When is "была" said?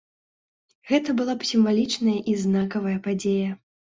1.19-1.35